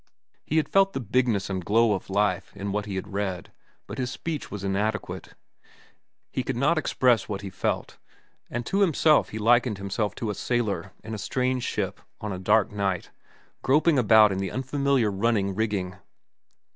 He 0.47 0.57
had 0.57 0.67
felt 0.67 0.93
the 0.93 0.99
bigness 0.99 1.47
and 1.47 1.63
glow 1.63 1.93
of 1.93 2.09
life 2.09 2.55
in 2.57 2.71
what 2.71 2.87
he 2.87 2.95
had 2.95 3.13
read, 3.13 3.51
but 3.85 3.99
his 3.99 4.09
speech 4.09 4.49
was 4.49 4.63
inadequate. 4.63 5.35
He 6.31 6.41
could 6.41 6.55
not 6.57 6.75
express 6.79 7.29
what 7.29 7.41
he 7.41 7.51
felt, 7.51 7.99
and 8.49 8.65
to 8.65 8.79
himself 8.79 9.29
he 9.29 9.37
likened 9.37 9.77
himself 9.77 10.15
to 10.15 10.31
a 10.31 10.33
sailor, 10.33 10.91
in 11.03 11.13
a 11.13 11.19
strange 11.19 11.61
ship, 11.63 12.01
on 12.19 12.33
a 12.33 12.39
dark 12.39 12.71
night, 12.71 13.11
groping 13.61 13.99
about 13.99 14.31
in 14.31 14.39
the 14.39 14.49
unfamiliar 14.49 15.11
running 15.11 15.53
rigging. 15.53 15.97